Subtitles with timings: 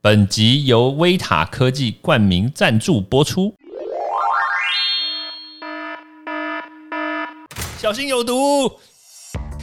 [0.00, 3.52] 本集由威塔科技冠名赞助播出。
[7.76, 8.70] 小心有毒！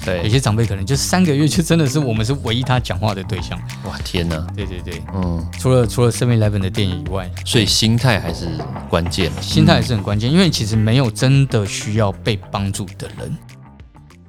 [0.03, 3.57] 对有，些长辈可能就三个月，就真的是我们是唯一他讲话的对象。
[3.85, 8.49] 哇天哪，对对对，嗯，除了除了 Seven Eleven 的店以外，所以心态还是
[8.89, 9.31] 关键。
[9.41, 13.37] 心态还是很关键，因为其实没有真的需要被帮助的人。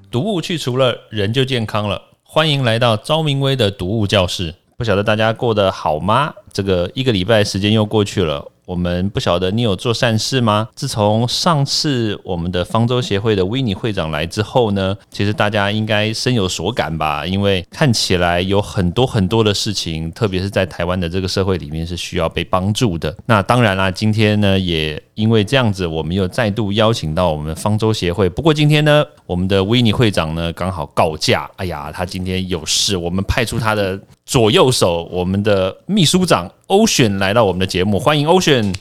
[0.08, 2.00] 毒物去除了，人就健康了。
[2.22, 4.54] 欢迎来到昭明威的毒物教室。
[4.78, 6.34] 不晓得大家过得好吗？
[6.52, 10.68] 这个一个礼拜时间又过去了，我们不晓得你有做善事吗？
[10.74, 17.24] 自从上次我们的方舟协会的维尼会长来之后呢，其实大家应该深有所感吧？
[17.26, 23.16] 因为看起来有很多很多的事情，特别是在台湾的这个社会里面是需要被帮助的。
[23.24, 28.28] 那当然啦，今天呢也因为这样子，我们又再度邀请到我们方舟协会。
[28.28, 38.72] 不过今天呢，我们的维尼会长呢刚好告假，哎呀，他今天有事，我们派出他的左右手，我们的秘书长欧选来到我们的节目，欢迎欧选。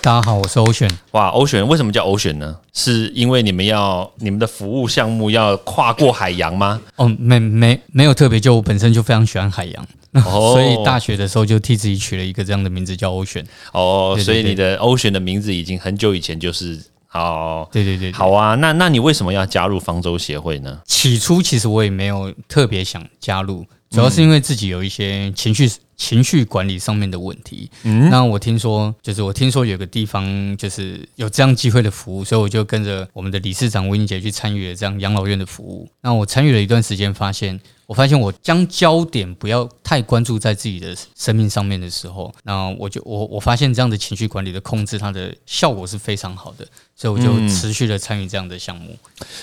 [0.00, 0.90] 大家好，我是欧选。
[1.12, 2.56] 哇，欧选为什么叫欧选呢？
[2.72, 6.80] 是因为你们要你们的服务项目要跨过海洋吗？
[6.96, 13.46] 哦，没没没有特别，就我本身就非常喜欢海洋，哦 所以大学的时候就替自己取了一个这样的名字叫欧选。
[13.72, 16.76] 哦，对对所以你的欧选的名字已经很久以前就是
[17.12, 17.68] 哦。
[17.70, 20.80] 对对对对好啊，那那你为什么要加入方舟协会呢？
[20.86, 27.70] 起初其实我也没有特别想加入，主要是因为自己有一些情绪情绪管理上面的问题。
[27.84, 35.88] 嗯那我听说，就是我听说有个地方就是有这样机会的服务，所以我就跟着我们的理事长吴英杰去参与了这样养老院的服务。
[36.00, 37.60] 那我参与了一段时间，发现。
[37.84, 48.96] 我发现我将焦点不要太关注在自己的生命上面的时候，那我就我我发现这样的情绪管理的控制，它的效果是非常好的，所以我就嗯持续的参与这样的项目。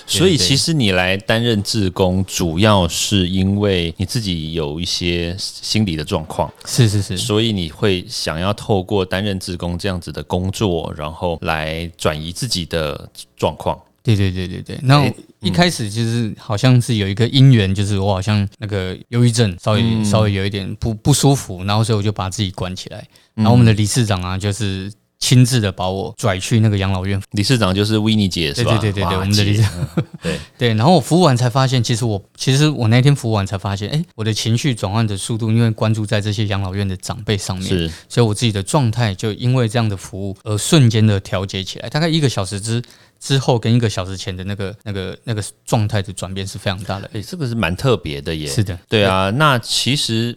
[0.04, 13.76] 所以其实你来担任志工，主要是因为你自己有一些心理的状况，是是是，所以你会想要透过担任职工这样子的工作，然后来转移自己的状况。
[14.02, 20.02] 对对对对对，那一开始就是好像是有一个因缘，就是我好像那个忧郁症稍微、嗯。
[20.02, 27.20] 稍微有一点不不舒服，然后所以我就把自己关起来，然后我们的理事长啊，就是亲自的把我拽去那个养老院。
[27.32, 28.72] 理事长就是维尼姐是吧？
[28.78, 42.82] 对对对对对我们的理事长嗯对，对， 然后我服务完才发现，其实我其实我那天服务完才发现，哎，我的情绪转换的速度，因为关注在这些养老院的长辈上面，是所以我自己的状态就因为这样的服务而瞬间的调节起来，大概一个小时之
[43.20, 47.10] 之后跟一个小时前的那个那个那个状态的转变是非常大的。
[47.12, 48.46] 哎、这个是蛮特别的耶。
[48.46, 50.36] 是的，对啊，那其实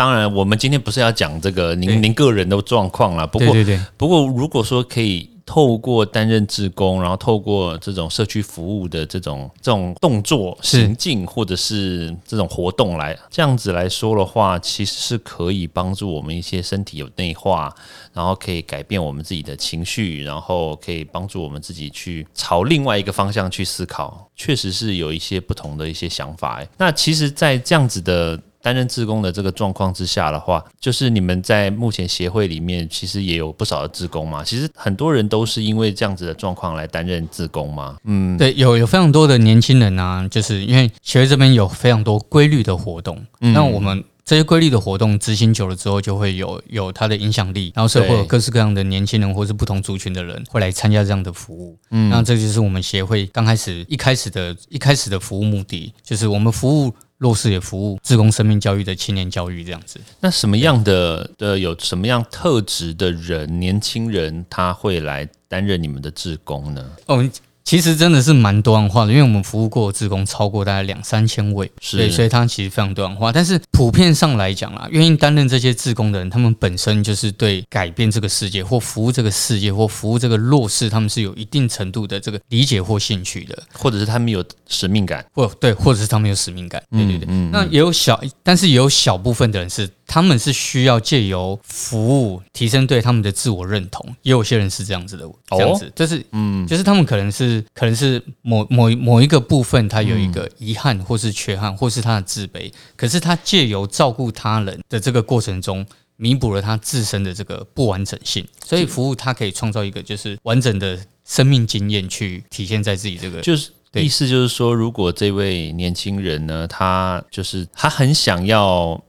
[0.00, 3.26] 当然，我们今天不是要讲这个您您个人的状况啦。
[3.26, 17.70] 不过对对对，不过，如果说可以透过担任志工，然后透过这种社区服务的这种这种动作、行径，或者是这种活动来这样子来说的话，其实是可以帮助我们一些身体有内化，
[18.14, 24.30] 然后可以改变我们自己的情绪，然后可以帮助我们自己去朝另外一个方向去思考。
[24.34, 26.62] 确实是有一些不同的一些想法。
[26.62, 34.44] 哎，那其实，在这样子的担任志工的这个状况之下的话，就是你们在目前协会里面，其实也有不少的志工嘛。
[34.44, 37.96] 其实很多人都是因为这样子的状况来担任志工嘛。
[38.04, 44.04] 嗯，对，有有非常多的年轻人啊，就是因为协会这边有非常多规律的活动，嗯那我们。
[44.22, 51.76] 这些规律的活动执行久了之后，就会有有它的影响力，然后所以会有各式各样的年轻人或是不同族群的人会来参加这样的服务。
[51.90, 60.00] 嗯那这就是我们协会刚开始一开始的一开始的服务目的，就是我们服务弱势也服务自工生命教育的青年教育这样子。
[60.20, 66.90] 那什么样的的有什么样特质的人，年轻人他会来担任你们的志工呢？
[67.04, 67.30] 哦，
[67.70, 73.30] 其实真的是蛮多样化的，因为我们服务过的志工超过大概两三千位，是对，所以它其实非常多样化。
[73.30, 85.24] 但是普遍上来讲啦，愿意担任这些志工的人，他们本身就是对改变这个世界或服务这个世界或服务这个弱势，他们是有一定程度的这个理解或兴趣的，或者是他们有使命感？
[85.32, 86.82] 或对，或者是他们有使命感。
[86.90, 105.86] 对对对，嗯那也有小，但是也有小部分的人是他们是需要借由服务提升对他们的自我认同，也有些人是这样子的，这样子，就是嗯就是他们可能是可能是某某某一个部分，他有一个遗憾，或是缺憾，或是他的自卑，可是他借由照顾他人的这个过程中。
[106.22, 119.02] 弥补了他自身的这个不完整性，所以服务他可以创造一个就是完整的生命经验去体现在自己这个就是意思就是说，如果这位年轻人呢，他就是他很想要。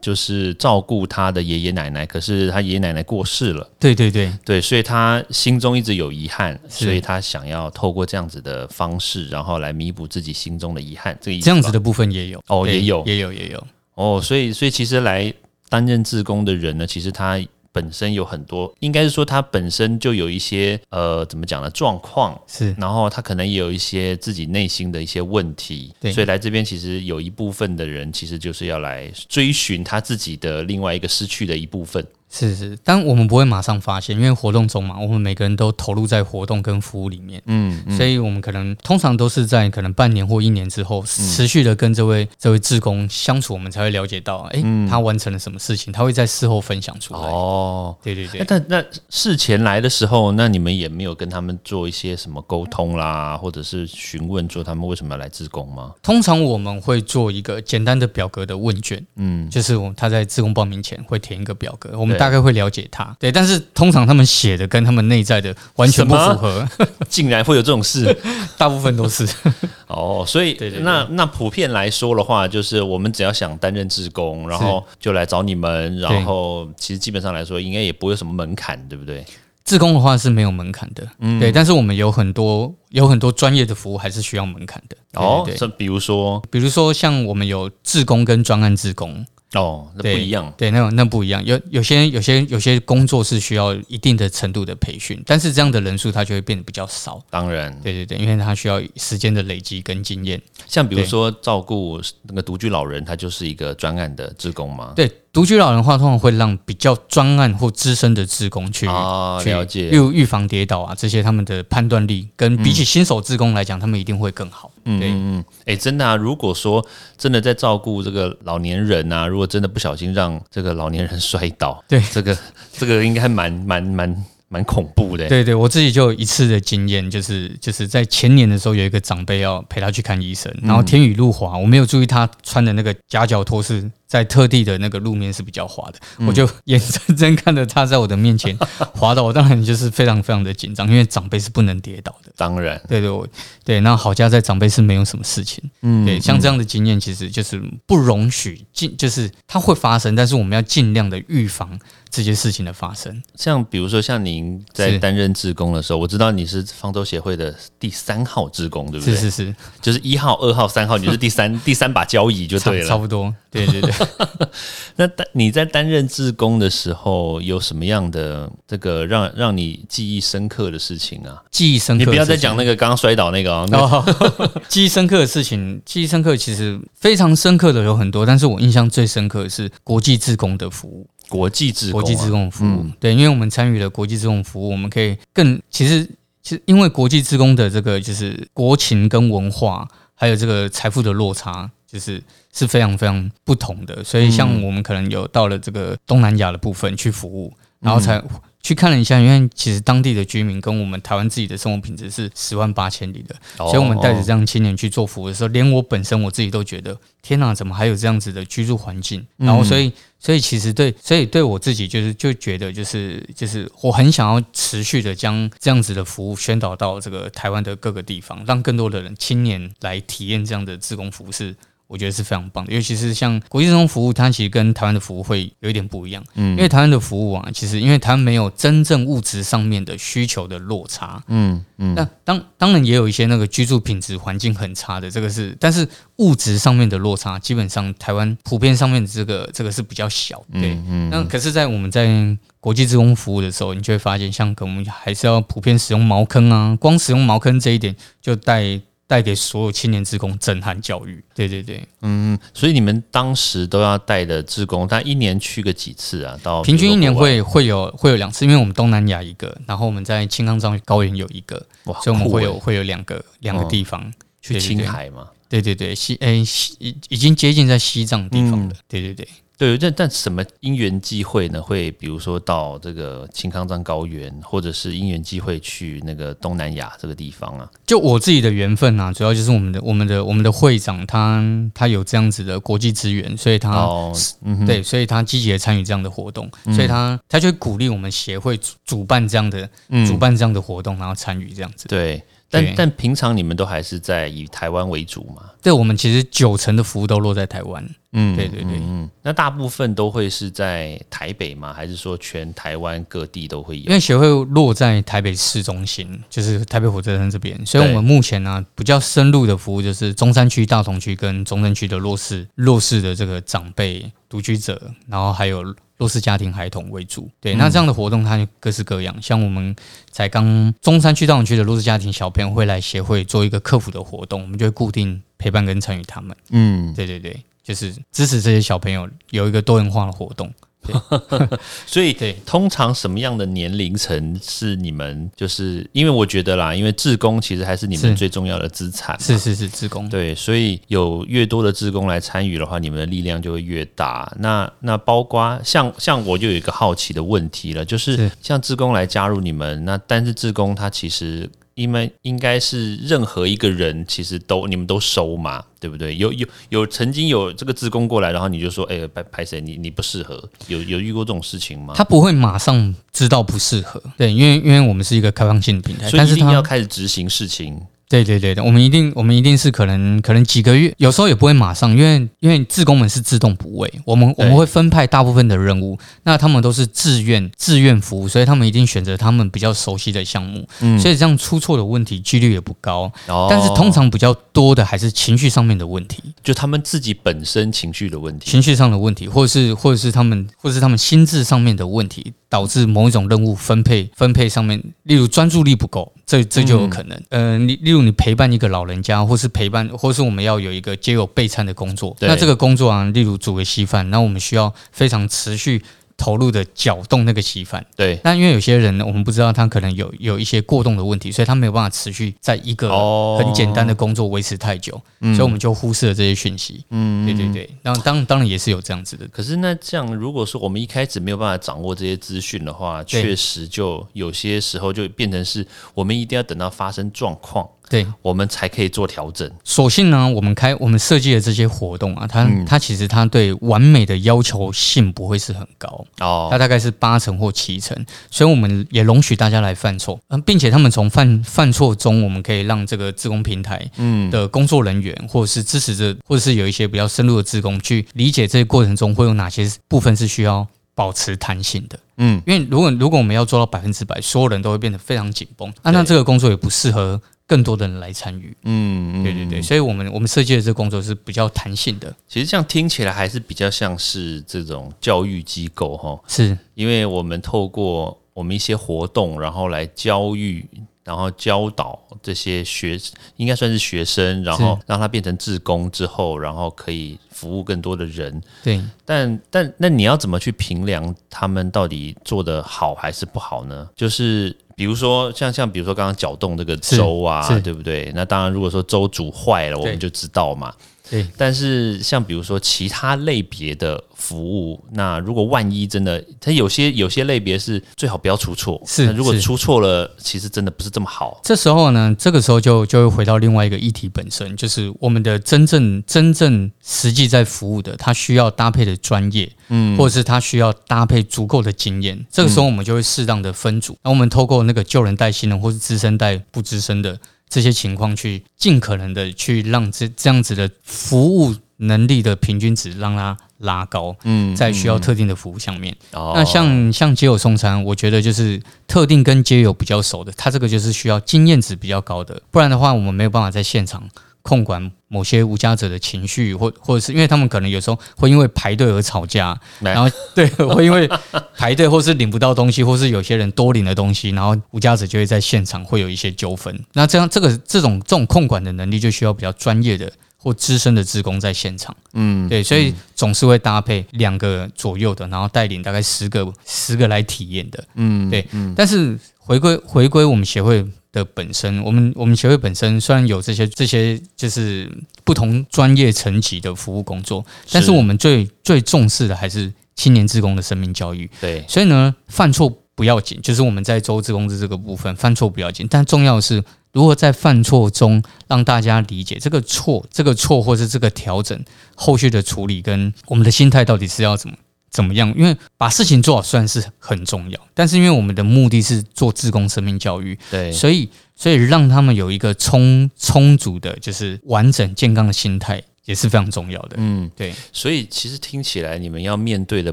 [0.00, 4.32] 就是照顾他的爷爷奶奶，可是他爷爷奶奶过世了，对对对。
[4.44, 11.18] 对，所以他心中一直有遗憾，所以他想要透过这样子的方式，然后来弥补自己心中的遗憾。
[11.20, 12.42] 这个这样子的部分也有。
[12.46, 13.04] 哦也有。
[13.04, 15.32] 也有也有，哦，所以所以其实来
[15.68, 17.38] 担任志工的人呢，其实他
[17.76, 21.68] 本身有很多，应该是说他本身就有一些呃，怎么讲呢？
[21.68, 32.02] 状况是然后他可能也有一些自己内心的一些问题，对所以来这边其实有一部分的人其实就是要来追寻他自己的另外一个失去的一部分。
[32.38, 47.20] 是是，但我们不会马上发现，因为活动中嘛，我们每个人都投入在活动跟服务里面，嗯，所以我们可能通常都是在可能半年或一年之后，持续的跟这位这位志工相处，我们才会了解到，哎、他完成了什么事情，他会在事后分享出来。
[47.20, 47.96] 哦。
[48.02, 55.92] 对对对哎，但那事前来的时候，那你们也没有跟他们做一些什么沟通啦，或者是询问说他们为什么要来志工吗？
[56.02, 63.16] 通常我们会做一个简单的表格的问卷，嗯，就是我他在志工报名前会填一个表格，我们对大概会了解他。
[63.20, 66.68] 对，但是通常他们写的跟他们内在的完全不符合，
[67.08, 68.12] 竟然会有这种事？
[68.58, 69.24] 大部分都是。
[69.86, 79.24] 哦，所以那那普遍来说的话，就是我们只要想担任志工，然后就来找你们，然后其实基本上来说，应该也不会有什么门槛，对不对？
[79.62, 81.38] 自工的话是没有门槛的，嗯。
[81.38, 84.96] 对，但是我们有很多有很多专业的服务还是需要门槛的。
[85.14, 85.54] 哦，对。
[85.54, 86.42] 对这比如说？
[86.50, 91.42] 比如说像我们有志工跟专案志工，哦，那不一样，对，那种那不一样。
[91.44, 97.24] 有有些有些有些工作是需要一定的程度的培训，但是这样的人数它就会变得比较少。
[97.30, 100.40] 当然，对对对，因为它需要时间的累积跟经验。
[100.66, 104.92] 像比如说照顾那个独居老人，他就是一个专案的职工嘛。
[104.96, 108.86] 对，独居老人的话，通常会让比较专案或资深的职工去。
[108.86, 114.70] 啊，去了解预预防跌倒啊，这些他们的判断力跟比起新手职工来讲，他们一定会更好。
[114.84, 116.16] 对，嗯嗯嗯，哎、真的啊！
[116.16, 116.82] 如果说
[117.18, 122.34] 真的在照顾这个老年人啊，如果真的不小心让这个老年人摔倒，对这个
[122.72, 125.28] 这个应该蛮蛮蛮蛮恐怖的。
[125.28, 138.56] 对对，我自己就有一次的经验，就是就是在前年的时候，有一个长辈要陪他去看医生，然后天雨路滑，我没有注意他穿的那个夹脚拖是在特地的那个路面是比较滑的，我就眼睁睁看着他在我的面前
[138.94, 142.32] 滑倒，我当然就是非常非常的紧张，因为长辈是不能跌倒的。
[142.36, 143.26] 当然，对对，我
[143.64, 151.78] 对，那好家在长辈是没有什么事情，嗯对，像这样的经验其实就是不容许尽，就是它会发生，但是我们要尽量的预防
[152.16, 153.22] 这些事情的发生。
[153.34, 159.14] 像比如说像您在是担任志工的时候，我知道你是方舟协会的第三号志工，对不对？
[159.14, 162.88] 是是是，就是一号、二号、三号，你是第三 第三把交椅就差对了。
[162.88, 163.92] 差不多，对对对。
[164.96, 171.42] 那担你在担任志工的时候，有什么样的这个让让你记忆深刻的事情啊？
[171.50, 172.04] 记忆深刻。
[172.04, 182.86] 你不要再讲那个刚刚摔倒那个啊、那 个哦，记忆深刻的事情，记忆深刻其实非常深刻的有很多，但是我印象最深刻的是国际志工的服务，国际志工、啊，国际职工服务。
[183.00, 186.04] 对，因为我们参与了国际职工服务，我们可以更其实
[186.42, 194.02] 其实因为国际职工的这个就是国情跟文化，还有这个财富的落差，就是是非常非常不同的。
[194.04, 198.22] 所以像我们可能有到了这个东南亚的部分去服务，然后才。
[198.66, 209.24] 去看了一下，因为其实当地的居民跟我们台湾自己的生活品质是十万八千里的，哦所以我们带着这样青年去做服务的时候，连我本身我自己都觉得，天哪，怎么还有这样子的居住环境？
[209.36, 221.54] 然后所以所以其实对，所以对我自己就是就觉得就是就是我很想要持续的将这样子的服务宣导到这个台湾的各个地方，让更多的人青年来体验这样的自工服务是。
[221.86, 226.22] 我觉得是非常棒的，尤其是像国际这种服务，它其实跟台湾的服务会有一点不一样。
[226.34, 240.76] 嗯，因为台湾的服务啊，其实因为台湾没有真正物质上面的需求的落差，嗯嗯，那当当然也有一些那个居住品质环境很差的，这个是，但是物质上面的落差，基本上台湾普遍上面的这个这个是比较小，对。
[240.88, 251.22] 嗯那可是，在我们在国际职工服务的时候，你就会发现，像可能我们还是要普遍使用茅坑啊，光使用茅坑这一点，就带带给所有青年职工震撼教育。
[251.34, 256.38] 对对对，嗯，所以你们当时都要带的职工，他一年去个几次啊？
[256.42, 264.12] 到平均一年会会有会有两次，因为我们东南亚一个，然后我们在青康藏高原有一个，哇，所以我们会有会有两个两个哦地方。
[264.42, 265.26] 去青海嘛？
[265.48, 268.74] 对对对，西诶西已已经接近在西藏地方嗯了。
[268.86, 271.62] 对对对，对，但但什么因缘际会呢？
[271.62, 277.70] 会比如说到这个青康藏高原，或者是因缘际会去那个东南亚这个地方啊？
[277.86, 281.42] 就我自己的缘分啊，主要就是我们的我们的我们的会长他
[281.74, 291.88] 他有这样子的国际资源，所以他、哦，嗯，对，所以他积极的参与这样的活动，所以他他就会鼓励我们协会主主办这样的、嗯主办这样的活动，然后参与这样子。
[291.88, 292.22] 对。
[292.48, 295.42] 但但平常你们都还是在以台湾为主嘛？
[295.60, 297.84] 对，我们其实九成的服务都落在台湾。
[298.18, 301.72] 嗯对对对嗯，那大部分都会是在台北吗？
[301.74, 303.90] 还是说全台湾各地都会有因？
[303.90, 317.28] 为协会落在台北市中心，就是台北火车站这边，所以我们目前呢、比较深入的服务就是中山区、大同区跟中正区的弱势弱势的这个长辈、独居者，然后还有弱势家庭孩童为主。
[317.40, 319.74] 对，那这样的活动它就各式各样，像我们
[320.10, 326.36] 才刚中山区、大同区的弱势家庭小朋友会来协会做一个客服的活动，我们就会固定陪伴跟参与他们。
[326.50, 330.52] 嗯，对对对，就是支持这些小朋友有一个多元化的活动。
[331.84, 339.18] 所以对通常什么样的年龄层是你们就是因为我觉得啦，因为志工其实还是你们最重要的资产。
[339.18, 340.08] 是是是，志工。
[340.08, 344.32] 对，所以有越多的志工来参与的话，你们的力量就会越大。
[344.38, 356.16] 那那包括像像我就有一个好奇的问题了，就是是像志工来加入你们，那但是志工他其实因为应该是任何一个人其实都你们都收嘛，对不对？
[356.16, 361.92] 有有有曾经有这个志工过来，然后你就说，哎、拍拍谁你你不适合，有有遇过这种事情吗？
[361.94, 367.78] 他不会马上知道不适合，对，因为因为我们是一个开放性的平台，所以但是他一定要开始执行事情。
[368.08, 380.98] 对对对对，我们一定我们一定是可能可能几个月，有时候也不会马上，因为因为志工们是自动补位，我们我对们会分派大部分的任务，那他们都是自愿自愿服务，所以他们一定选择他们比较熟悉的项目，嗯。
[380.98, 383.48] 所以这样出错的问题几率也不高，哦。
[383.50, 388.50] 但是通常比较多的还是情绪上面的问题，就他们自己本身情绪的问题。
[388.50, 397.20] 情绪上的问题，或者是或者是他们或者是他们心智上面的问题，导致某一种任务分配分配上面，例如专注力不够，这这就有可能。
[397.30, 405.82] 嗯，你例如你陪伴一个老人家，或是陪伴，或是我们要有一个接有备餐的工作，那这个工作啊，例如煮个稀饭，那我们需要非常持续。
[406.16, 413.40] 投入的搅动那个稀饭，对，那因为有些人呢，我们不知道他可能有有一些过动的问题，所以他没有办法持续在一个哦。
[413.42, 416.84] 很简单的工作维持太久，所以我们就忽视了这些讯息。
[416.90, 419.28] 嗯对对对，当当当然也是有这样子的。
[419.28, 429.50] 可是那这样，如果说我们一开始没有办法掌握这些资讯的话，确实就有些时候就变成是我们一定要等到发生状况，对，我们才可以做调整。
[429.64, 432.64] 所幸呢，我们开我们设计的这些活动啊，它、嗯。
[432.66, 435.88] 它其实它对完美的要求性不会是很高。
[436.18, 437.96] 哦，它哦，大概是八成或七成，
[438.30, 451.98] 所以我们也容许大家来犯错，嗯，并且他们从犯犯错中，我们可以让这个自工平台嗯，的工作人员，或者是支持者，或者是有一些比较深入的自工去理解这个过程中会有哪些部分是需要保持弹性的。
[452.18, 456.06] 嗯，因为如果如果我们要做到百分之百，所有人都会变得非常紧绷，啊，那对。
[456.06, 458.56] 这个工作也不适合更多的人来参与。
[458.62, 470.68] 嗯，对对对，所以我们我们设计的这个工作是比较弹性的，其实这样听起来还是比较像是这种教育机构哈，是因为我们透过我们一些活动，然后来教育。
[471.06, 472.98] 然后教导这些学，
[473.36, 478.42] 应该算是学生，然后让他变成志工之后，然后可以服务更多的人。
[478.64, 478.80] 对。
[479.04, 483.86] 但但那你要怎么去评量他们到底做的好还是不好呢？
[483.94, 488.10] 就是比如说像像比如说刚刚搅动这个粥啊，对不对？
[488.14, 490.72] 那当然，如果说粥煮坏了，我们就知道嘛。
[491.08, 501.40] 对，但是像比如说其他类别的服务，那如果万一真的，它有些有些类别是最好不要出错，是如果出错了，其实真的不是这么好。
[501.44, 512.26] 这时候呢，这个时候就就会回到另外一个议题本身，就是我们的真正真正实际在服务的，他需要搭配的专业，嗯，或者是他需要搭配足够的经验。
[512.30, 517.18] 这个时候我们就会适当的分组，那、我们透过那个旧人带新人，或是资深带不资深的
[517.48, 525.94] 这些情况，去尽可能的去让这这样子的服务能力的平均值让它拉高，嗯，在需要特定的服务上面。
[526.12, 534.08] 哦那像像街友送餐，我觉得就是特定跟街友比较熟的，他这个就是需要经验值比较高的，不然的话，我们没有办法在现场
[534.46, 541.10] 控管某些无家者的情绪，或或者是因为他们可能有时候会因为排队而吵架，然后对， 会因为
[541.56, 546.78] 排队或是领不到东西，或是有些人多领了东西，然后无家者就会在现场会有一些纠纷。
[546.92, 550.12] 那这样这个这种这种控管的能力，就需要比较专业的。
[550.38, 558.46] 或资深的职工在现场，嗯，对，所以总是会搭配两个左右的，然后带领大概十个十个来体验的，嗯，对。
[558.76, 564.90] 但是回归回归我们协会的本身，我们我们协会本身虽然有这些这些就是
[565.22, 571.30] 不同专业层级的服务工作，但是我们最最重视的还是青年职工的生命教育。
[571.40, 581.62] 对，所以呢，犯错不要紧，就是我们在周职工资这个部分犯错不要紧，但重要的是如何在犯错中让大家理解这个错、这个错或是这个调整
[581.94, 584.56] 后续的处理跟我们的心态到底是要怎么
[584.96, 585.28] 怎么样？
[585.36, 595.82] 因为把事情做好虽然是很重要，但是因为我们的目的是做自工生命教育，对，所以所以让他们有一个充充足的，就是完整健康的心态。
[596.06, 599.92] 也是非常重要的，嗯，对，所以其实听起来你们要面对的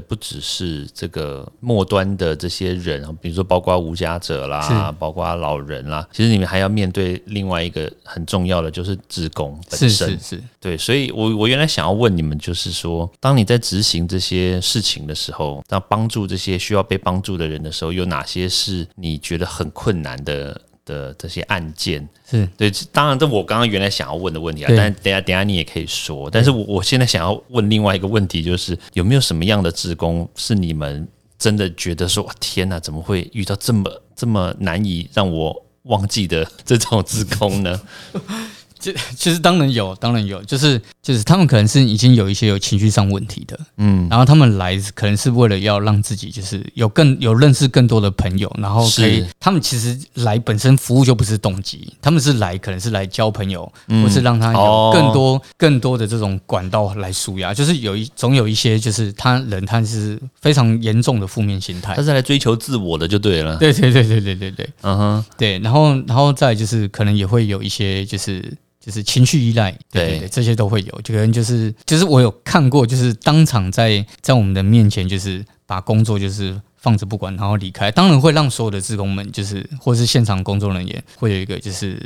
[0.00, 20.60] 不只是这个末端的这些人啊，比如说包括无家者啦，包括老人啦，其实你们还要面对另外一个很重要的，就是职工本身，是是是，对，所以我我原来想要问你们，就是说，当你在执行这些事情的时候，当帮助这些需要被帮助的人的时候，有哪些是你觉得很困难的？
[20.84, 22.08] 的这些案件。
[22.28, 22.48] 是。
[22.56, 31.06] 对，当然这我刚刚原来想要问的问题啊，但等下等下你也可以说，但是我我现在想要问另外一个问题，就是有没有什么样的职工是你们
[31.38, 37.80] 真的觉得说天哪，怎么会遇到这么这么难以让我忘记的这种职工呢？
[39.16, 68.44] 其实当然有，当然有，就是就是他们可能是已经有一些有情绪上问题的，嗯，然后他们来可能是为了要让自己就是有更有认识更多的朋友，然后可以他们其实来本身服务就不是动机，他们是来可能是来交朋友，或是让他有更多更多的这种管道来舒压，就是有一总有一些就是他人他是非常严重的负面心态，他是来追求自我的就对了，对对对对对对对，嗯哼，对，然后然后再就是可能也会有一些就是。
[68.84, 71.00] 就是情绪依赖，对对对，这些都会有。
[71.02, 77.90] 这个人就是就是我有看过，就是当场在在我们的面前，就是把工作就是放着不管，然后离开。
[77.90, 81.98] 当然会让所有的职工们，就是或是现场工作人员，会有一个就是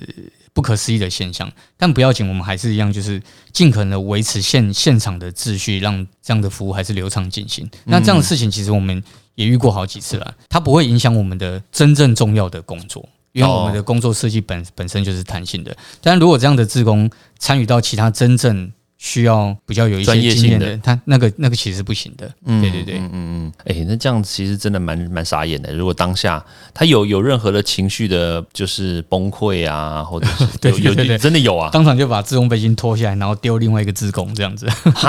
[0.52, 1.50] 不可思议的现象。
[1.76, 3.20] 但不要紧，我们还是一样，就是
[3.52, 7.68] 尽可能维持现现场的秩序，让这样的服务还是流畅进行。
[7.87, 9.02] 那这样的事情，其实我们
[9.35, 13.08] 也遇过好几次了，它不会影响我们的真正重要的工作。
[13.38, 22.28] 因为我们的工作设计本本身就是弹性的，但如果这样的自工参与到其他真正需要比较有一些经验的，他那个那个其实不行的。
[22.45, 25.73] 嗯，对对对，嗯嗯，哎，那这样其实真的蛮蛮傻眼的。
[25.73, 30.45] 如果当下他有有任何的情绪的，就是崩溃啊，或者是
[30.83, 34.66] 有有真的有啊，当场就把自工背心脱下来，然后丢另外一个自工，这样子。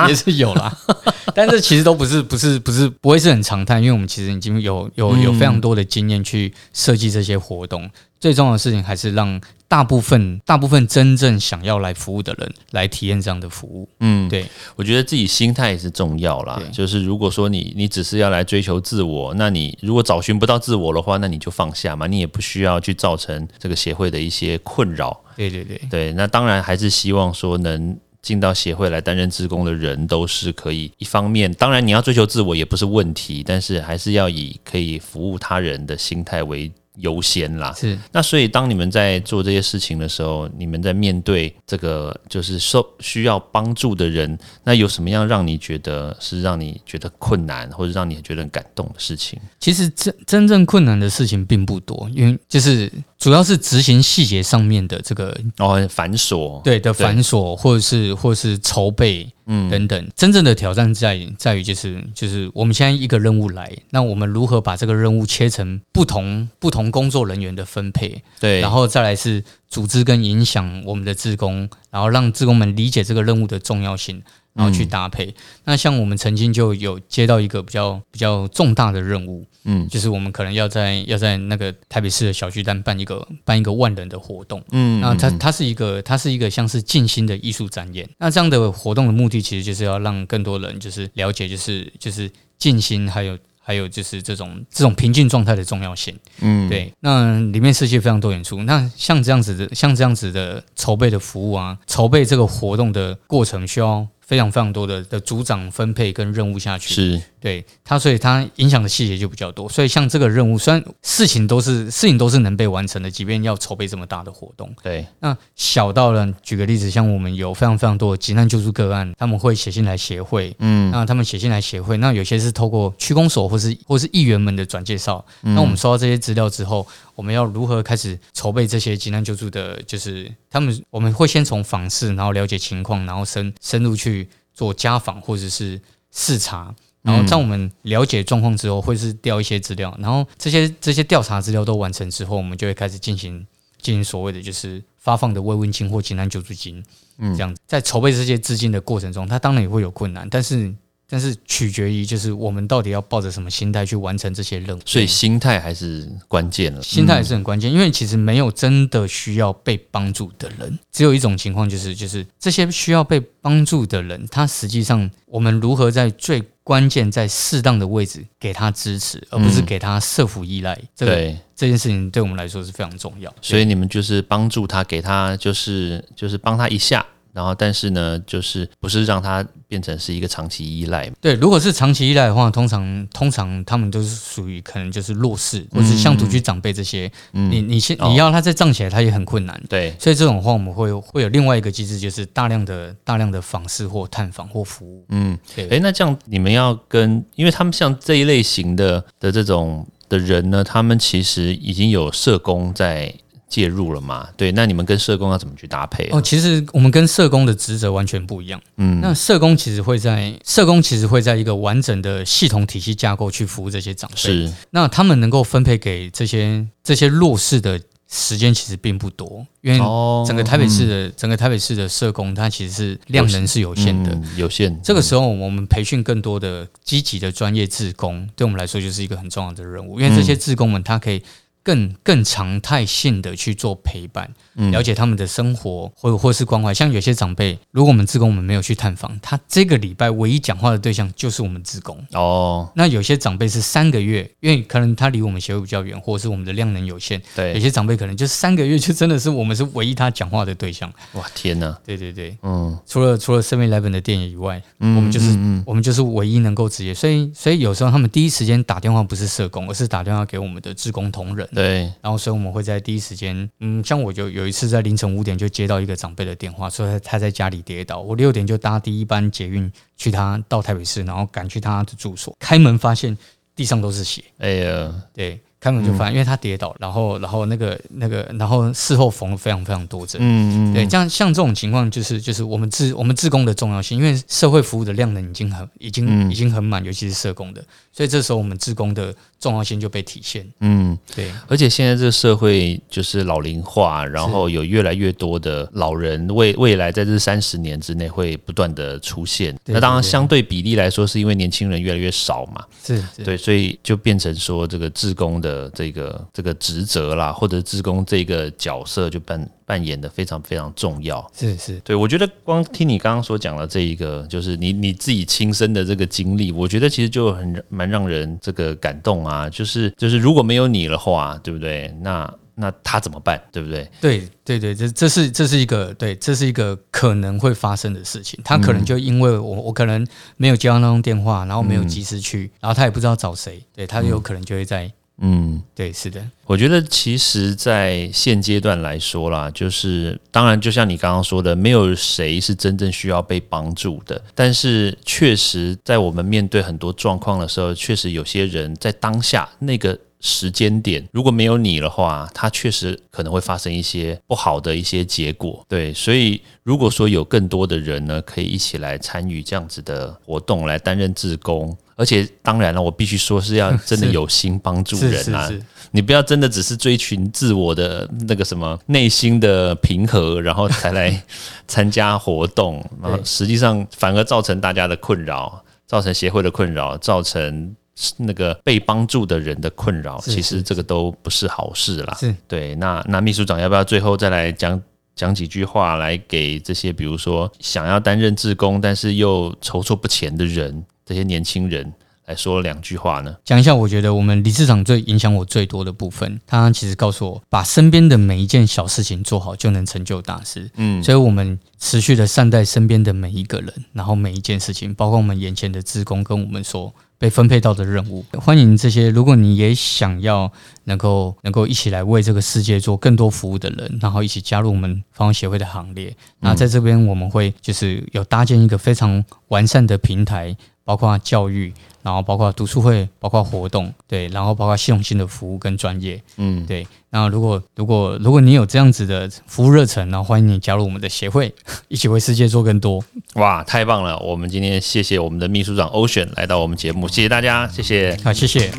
[0.07, 0.71] 也是有啦。
[1.33, 7.89] 但是其实都不是不是不是不会是很常态，因为我们其实已经有有有非常多的经验去设计这些活动。
[8.19, 13.87] 最重要的事情还是让大部分、大部分真正想要来服务的人来体验这样的服务。
[13.99, 14.45] 嗯，对，
[14.75, 16.61] 我觉得自己心态也是重要啦。
[16.71, 25.23] 就是如果说你你只是要来追求自我，那你如果找寻不到自我的话，那你就放下嘛，你也不需要去造成这个协会的一些困扰。
[25.37, 30.91] 对对对对，那当然还是希望说能进到协会来担任职工的人都是可以。
[30.97, 36.69] 一方面，当然你要追求自我也不是问题，但是还是要以可以服务他人的心态为。
[36.95, 49.39] 优先啦，是那所以当你们在做这些事情的时候，你们在面对这个就是受需要帮助的人，那有什么样让你觉得是让你觉得困难，或者让你觉得很感动的事情？
[49.59, 59.29] 其实真真正困难的事情并不多，因为就是主要是执行细节上面的这个哦繁琐，对的繁琐，或者是或者是筹备。
[59.51, 68.21] 嗯，等等，真正的挑战在在于就是就是我们现在一个任务来，那我们如何把这个任务切成不同不同工作人员的分配？
[68.39, 74.21] 对，然后再来是组织跟影响我们的职工，然后让职工们理解这个任务的重要性。
[74.53, 75.33] 然后去搭配。
[75.63, 88.07] 那像我们曾经就有接到一个比较比较重大的任务，嗯，就是我们可能要在要在那个台北市的小巨蛋办一个办一个万人的活动，嗯，那它它是一个它是一个像是静心的艺术展演。
[88.17, 96.17] 那这样的活动的目的其实就是要让更多人就是了解，就是就是静心，还有还有就是这种这种平静状态的重要性。
[96.41, 96.91] 嗯，对。
[96.99, 98.63] 那里面设计非常多演出。
[98.63, 104.07] 那像这样子的像这样子的筹备的服务啊，筹备这个活动的过程需要。
[104.29, 109.67] 非常非常多的的组长分配跟任务下去，是对他，所以他影响的细节就比较多。
[109.67, 115.03] 所以像这个任务，虽然事情都是事情都是能被完成的，即便要筹备这么大的活动，对。
[115.19, 126.85] 那小到了，举个例子，像我们有非常非常多的急难救助个案，他们会写信来协会，嗯，那他们写信来协会，那有些是透过区公所或是或是议员们的转介绍，那我们收到这些资料之后。
[127.15, 129.77] 我们要如何开始筹备这些急难救助的？
[129.85, 134.18] 就是他们，我们会先从访视，然后了解情况，然后深深入去
[134.59, 135.79] 做家访或者是
[136.11, 143.47] 视察，然后在我们了解状况之后，会是调一些资料，然后这些这些调查资料都完成之后，我们就会开始进行
[143.81, 146.83] 进行所谓的就是发放的慰问金或急难救助金，
[147.19, 147.61] 嗯，这样子。
[147.65, 150.75] 在筹备这些资金的过程中，它当然也会有困难，但是
[151.09, 154.81] 但是取决于就是我们到底要抱着什么心态去完成这些任务。
[154.85, 156.81] 所以心态还是关键了。
[156.83, 170.79] 心态也是很关键，因为其实没有真的需要被帮助的人，只有一种情况就是就是这些需要被帮助的人，他实际上我们如何在最关键在适当的位置给他支持，而不是给他社服依赖。
[170.95, 173.33] 这个对，这件事情对我们来说是非常重要。
[173.41, 181.09] 所以你们就是帮助他，给他就是就是帮他一下，然后但是呢，就是不是让它变成是一个长期依赖。
[181.21, 188.09] 对，如果是长期依赖的话，通常通常他们都是属于可能就是弱势，或是像独居长辈这些，你你先哦。
[188.09, 189.61] 你要他再站起来，他也很困难。
[189.69, 195.05] 对，所以这种话，我们会会有另外一个机制，就是大量的大量的访视或探访或服务。
[195.09, 195.67] 嗯，对。
[195.69, 203.13] 诶，那这样你们要跟，因为他们像这一类型的的这种的人呢，他们其实已经有社工在
[203.49, 204.29] 介入了嘛？
[204.37, 206.17] 对，那你们跟社工要怎么去搭配啊？
[206.17, 208.61] 哦，其实我们跟社工的职责完全不一样。
[208.77, 214.17] 嗯，那社工其实会在社工其实会在一个完整的系统体系架构去服务这些长辈。
[214.17, 217.81] 是，那他们能够分配给这些这些弱势的
[218.11, 224.11] 时间其实并不多，因为哦整个台北市的、整个台北市的社工，它其实是量能是有限的。
[224.11, 224.79] 嗯有限。
[224.83, 229.99] 这个时候，我们培训更多的积极的专业志工，对我们来说就是一个很重要的任务。
[229.99, 231.21] 因为这些志工们，他可以
[231.63, 236.73] 更更常态性的去做陪伴，嗯了解他们的生活，或或是关怀。
[236.73, 241.97] 像有些长辈，如果我们职工我们没有去探访，他这个礼拜唯一讲话的对象就是我们职工。
[242.13, 247.21] 哦，那有些长辈是三个月，因为可能他离我们协会比较远，或者是我们的量能有限。
[247.35, 250.91] 对有，些长辈可能就三个月，就真的是我们是唯一他讲话的对象。
[251.13, 261.48] 哇，天哪，对对对，嗯，除了除了 Seven Eleven 的店以外，嗯我们就是嗯我们就是唯一能够直接，所以所以有时候他们第一时间打电话不是社工，而是打电话给我们的职工同仁。
[261.53, 273.17] 对，然后所以我们会在第一时间，嗯，像我就有一次在凌晨五点就接到一个长辈的电话，说他他在家里跌倒，我六点就搭第一班捷运去他到台北市，然后赶去他的住所，开门发现
[273.55, 286.29] 地上都是血，哎呀，对，开门就发现，因为他跌倒，然后然后那个那个，然后事后缝了非常非常多针，嗯嗯，对，这样像这种情况，就是就是我们自我们自工的重要性，因为社会服务的量能已经很已经、嗯。
[286.29, 290.47] 已经很满，尤其是社工的，所以这时候我们自工的重要性就被体现。
[290.59, 299.53] 嗯，对，而且现在这个社会就是老龄化，然后有越来越多的老人，未未来在这三十年之内会不断的出现。
[299.65, 311.25] 对那当然，相对比例来说，是因为年轻人越来越少嘛，是是，对，所以就变成说这个自工的这个这个职责啦，或者职工这个角色就扮扮演的非常非常重要。
[311.35, 319.49] 是是，对，我觉得光听你刚刚所讲的这一个，就是你你自己亲身的这个经历，我觉得其实就很蛮让人这个感动啊。
[319.49, 321.93] 就是就是如果没有你的话，对不对？
[322.01, 323.41] 那那他怎么办？
[323.53, 323.89] 对不对？
[324.01, 328.37] 对对对，这这是这是一个对，这是一个可能会发生的事情。
[328.43, 335.61] 他可能就因为我我可能没有接到那通电话，然后没有及时去，然后他也不知道找谁，对他有可能就会在嗯。
[335.75, 344.21] 对是的，我觉得其实，在现阶段来说啦，就是当然，就像你刚刚说的，没有谁是真正需要被帮助的。
[344.35, 355.65] 但是，确实在我们面对很多状况的时候，确实有些人在当下那个时间点，如果没有你的话，他确实可能会发生一些不好的一些结果。
[355.69, 361.77] 对，所以如果说有更多的人呢，可以一起来参与这样子的活动，来担任志工。
[361.99, 365.51] 而且当然了，我必须说是要真的 有心帮助人啊，
[365.91, 371.21] 你不要真的只是追寻自我的那个什么内心的平和，然后才来
[371.67, 377.75] 参加活动，然后实际上反而造成大家的困扰，造成协会的困扰，造成
[378.15, 380.17] 那个被帮助的人的困扰。
[380.21, 382.17] 其实这个都不是好事啦。
[382.17, 384.81] 是对，那那秘书长要不要最后再来讲？
[385.15, 391.91] 讲几句话来给这些，比如说想要担任志工，但是又筹措不前的人，这些年轻人
[392.27, 393.35] 来说两句话呢？
[393.43, 400.69] 讲一下，我觉得我们理事长最影响我最多的部分，他其实告诉我，把身边的每一件小事情做好，就能成就大事。
[400.75, 408.23] 嗯，所以，我们持续的善待身边的每一个人，然后每一件事情，包括我们眼前的职工跟我们所被分配到的任务。
[408.33, 410.51] 欢迎这些，如果你也想要
[410.83, 416.15] 能够能够一起来为这个世界做更多服务的人，然后一起加入我们防护协会的行列。
[416.39, 420.55] 那在这边，我们会就是有搭建一个非常完善的平台，
[420.89, 421.71] 包括教育。
[422.01, 426.87] 然后包括读书会，包括活动，对，然后包括系统性的服务跟专业，嗯，对。
[427.09, 431.53] 那如果如果如果你有这样子的服务热忱，然后欢迎你加入我们的协会，
[431.89, 433.03] 一起为世界做更多。
[433.35, 434.17] 哇，太棒了！
[434.19, 438.17] 我们今天谢谢我们的秘书长 Ocean 来到我们节目，谢谢大家，谢谢。
[438.23, 438.71] 好，谢谢。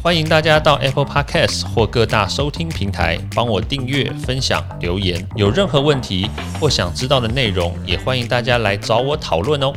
[0.00, 5.28] 欢迎大家到 Apple Podcast 或各大收听平台帮我订阅、分享、留言。
[5.34, 6.30] 有任何问题
[6.60, 9.74] 或想知道的内容，也欢迎大家来找我讨论哦。